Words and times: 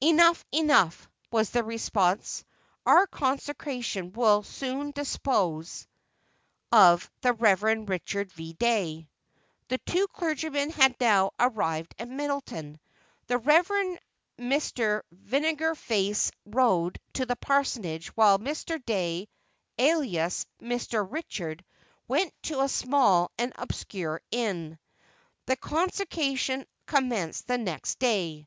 "Enough, 0.00 0.44
enough," 0.52 1.08
was 1.32 1.50
the 1.50 1.64
response. 1.64 2.44
"Our 2.86 3.08
Consociation 3.08 4.12
will 4.12 4.44
soon 4.44 4.92
dispose 4.92 5.84
of 6.70 7.10
the 7.22 7.32
Rev. 7.32 7.88
Richard 7.88 8.30
V. 8.30 8.52
Dey." 8.52 9.08
The 9.66 9.78
two 9.78 10.06
clergymen 10.06 10.70
had 10.70 10.94
now 11.00 11.32
arrived 11.40 11.96
at 11.98 12.08
Middletown. 12.08 12.78
The 13.26 13.38
Rev. 13.38 13.66
Mr. 14.38 15.02
Vinegarface 15.12 16.30
rode 16.46 17.00
to 17.14 17.26
the 17.26 17.34
parsonage 17.34 18.10
while 18.10 18.38
Mr. 18.38 18.80
Dey, 18.84 19.26
alias 19.76 20.46
"Mr. 20.62 21.04
Richard," 21.10 21.64
went 22.06 22.32
to 22.44 22.60
a 22.60 22.68
small 22.68 23.32
and 23.36 23.52
obscure 23.56 24.20
inn. 24.30 24.78
The 25.46 25.56
Consociation 25.56 26.64
commenced 26.86 27.48
the 27.48 27.58
next 27.58 27.98
day. 27.98 28.46